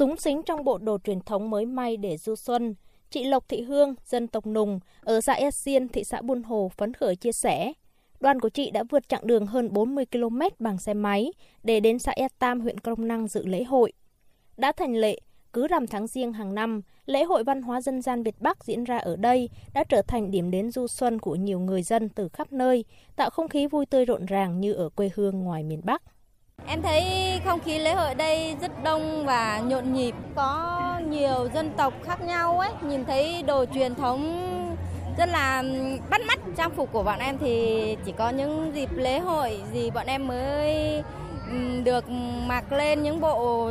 [0.00, 2.74] Súng xính trong bộ đồ truyền thống mới may để du xuân,
[3.10, 6.70] chị Lộc Thị Hương, dân tộc Nùng, ở xã Es Xiên, thị xã Buôn Hồ
[6.76, 7.72] phấn khởi chia sẻ.
[8.20, 11.32] Đoàn của chị đã vượt chặng đường hơn 40 km bằng xe máy
[11.62, 13.92] để đến xã Es Tam, huyện Crong Năng dự lễ hội.
[14.56, 15.20] Đã thành lệ,
[15.52, 18.84] cứ rằm tháng riêng hàng năm, lễ hội văn hóa dân gian Việt Bắc diễn
[18.84, 22.28] ra ở đây đã trở thành điểm đến du xuân của nhiều người dân từ
[22.28, 22.84] khắp nơi,
[23.16, 26.02] tạo không khí vui tươi rộn ràng như ở quê hương ngoài miền Bắc.
[26.70, 27.04] Em thấy
[27.44, 32.20] không khí lễ hội đây rất đông và nhộn nhịp, có nhiều dân tộc khác
[32.22, 34.46] nhau ấy, nhìn thấy đồ truyền thống
[35.18, 35.64] rất là
[36.10, 36.40] bắt mắt.
[36.56, 40.26] Trang phục của bọn em thì chỉ có những dịp lễ hội gì bọn em
[40.26, 41.02] mới
[41.84, 42.04] được
[42.46, 43.70] mặc lên những bộ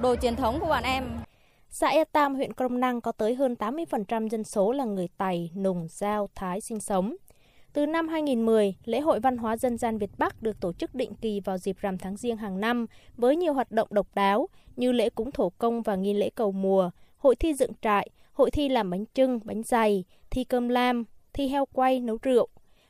[0.00, 1.04] đồ truyền thống của bọn em.
[1.70, 5.50] Xã E Tam, huyện Crong Năng có tới hơn 80% dân số là người Tày,
[5.56, 7.16] Nùng, Giao, Thái sinh sống.
[7.76, 11.14] Từ năm 2010, lễ hội văn hóa dân gian Việt Bắc được tổ chức định
[11.14, 14.92] kỳ vào dịp rằm tháng giêng hàng năm với nhiều hoạt động độc đáo như
[14.92, 18.68] lễ cúng thổ công và nghi lễ cầu mùa, hội thi dựng trại, hội thi
[18.68, 22.48] làm bánh trưng, bánh dày, thi cơm lam, thi heo quay, nấu rượu.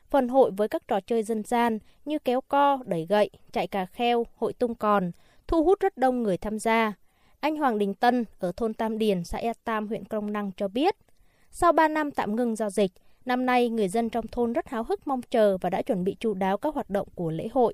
[0.09, 3.85] Phần hội với các trò chơi dân gian như kéo co, đẩy gậy, chạy cà
[3.85, 5.11] kheo, hội tung còn,
[5.47, 6.93] thu hút rất đông người tham gia.
[7.39, 10.67] Anh Hoàng Đình Tân ở thôn Tam Điền, xã E Tam, huyện Crong Năng cho
[10.67, 10.95] biết,
[11.51, 12.91] sau 3 năm tạm ngừng giao dịch,
[13.27, 16.15] năm nay người dân trong thôn rất háo hức mong chờ và đã chuẩn bị
[16.19, 17.73] chu đáo các hoạt động của lễ hội.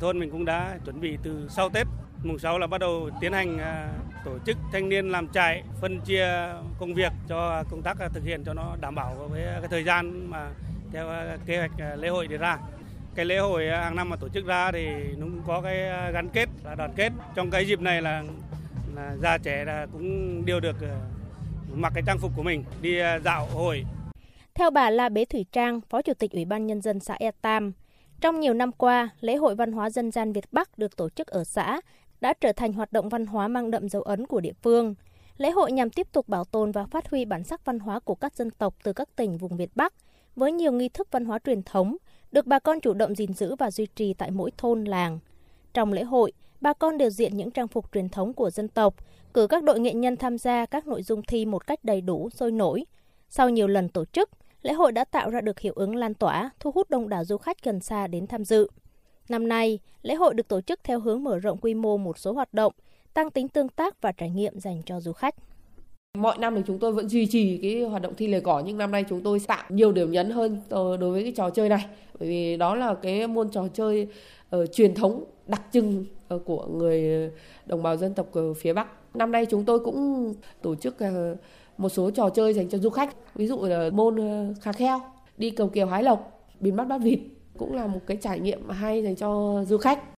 [0.00, 1.86] Thôn mình cũng đã chuẩn bị từ sau Tết,
[2.24, 3.92] mùng 6 là bắt đầu tiến hành à,
[4.24, 6.26] tổ chức thanh niên làm trại, phân chia
[6.78, 9.84] công việc cho công tác à, thực hiện cho nó đảm bảo với cái thời
[9.84, 10.50] gian mà
[10.92, 12.58] theo à, kế hoạch lễ hội đề ra.
[13.14, 14.86] Cái lễ hội hàng năm mà tổ chức ra thì
[15.16, 17.12] nó cũng có cái gắn kết là đoàn kết.
[17.34, 18.22] Trong cái dịp này là,
[18.94, 20.76] là già trẻ là cũng đều được
[21.74, 23.84] mặc cái trang phục của mình đi dạo hội
[24.58, 27.30] theo bà La Bế Thủy Trang, Phó Chủ tịch Ủy ban Nhân dân xã E
[27.30, 27.72] Tam,
[28.20, 31.26] trong nhiều năm qua, lễ hội văn hóa dân gian Việt Bắc được tổ chức
[31.26, 31.80] ở xã
[32.20, 34.94] đã trở thành hoạt động văn hóa mang đậm dấu ấn của địa phương.
[35.36, 38.14] Lễ hội nhằm tiếp tục bảo tồn và phát huy bản sắc văn hóa của
[38.14, 39.94] các dân tộc từ các tỉnh vùng Việt Bắc
[40.36, 41.96] với nhiều nghi thức văn hóa truyền thống,
[42.32, 45.18] được bà con chủ động gìn giữ và duy trì tại mỗi thôn làng.
[45.74, 48.94] Trong lễ hội, bà con đều diện những trang phục truyền thống của dân tộc,
[49.34, 52.30] cử các đội nghệ nhân tham gia các nội dung thi một cách đầy đủ,
[52.30, 52.84] sôi nổi.
[53.30, 54.30] Sau nhiều lần tổ chức,
[54.62, 57.36] lễ hội đã tạo ra được hiệu ứng lan tỏa, thu hút đông đảo du
[57.36, 58.68] khách gần xa đến tham dự.
[59.28, 62.32] Năm nay, lễ hội được tổ chức theo hướng mở rộng quy mô một số
[62.32, 62.72] hoạt động,
[63.14, 65.34] tăng tính tương tác và trải nghiệm dành cho du khách.
[66.18, 68.78] Mọi năm thì chúng tôi vẫn duy trì cái hoạt động thi lề cỏ nhưng
[68.78, 71.68] năm nay chúng tôi tạo nhiều điểm nhấn hơn ờ, đối với cái trò chơi
[71.68, 71.86] này
[72.18, 74.08] bởi vì đó là cái môn trò chơi
[74.56, 76.04] uh, truyền thống đặc trưng
[76.34, 77.30] uh, của người
[77.66, 78.26] đồng bào dân tộc
[78.56, 78.86] phía Bắc.
[79.14, 81.38] Năm nay chúng tôi cũng tổ chức uh,
[81.78, 85.00] một số trò chơi dành cho du khách, ví dụ là môn uh, khà kheo,
[85.36, 87.18] đi cầu kiều hái lộc, bịt mắt bắt vịt
[87.58, 90.02] cũng là một cái trải nghiệm hay dành cho du khách.